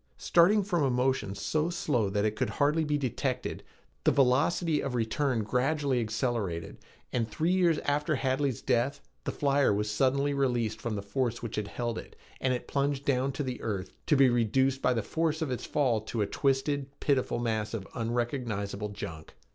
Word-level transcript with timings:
Starting 0.17 0.63
from 0.63 0.81
a 0.81 0.89
motion 0.89 1.35
so 1.35 1.69
slow 1.69 2.09
that 2.09 2.25
it 2.25 2.35
could 2.35 2.49
hardly 2.49 2.83
be 2.83 2.97
detected, 2.97 3.61
the 4.03 4.09
velocity 4.11 4.81
of 4.81 4.95
return 4.95 5.43
gradually 5.43 6.01
accelerated; 6.01 6.79
and 7.13 7.29
three 7.29 7.51
years 7.51 7.77
after 7.85 8.15
Hadley's 8.15 8.63
death, 8.63 8.99
the 9.25 9.31
flyer 9.31 9.71
was 9.71 9.91
suddenly 9.91 10.33
released 10.33 10.81
from 10.81 10.95
the 10.95 11.03
force 11.03 11.43
which 11.43 11.57
held 11.57 11.99
it, 11.99 12.15
and 12.39 12.51
it 12.51 12.67
plunged 12.67 13.05
to 13.05 13.43
the 13.43 13.61
earth, 13.61 13.93
to 14.07 14.15
be 14.15 14.27
reduced 14.27 14.81
by 14.81 14.91
the 14.95 15.03
force 15.03 15.39
of 15.39 15.51
its 15.51 15.65
fall 15.67 16.01
to 16.01 16.23
a 16.23 16.25
twisted, 16.25 16.87
pitiful 16.99 17.37
mass 17.37 17.71
of 17.75 17.87
unrecognizable 17.93 18.89
junk. 18.89 19.35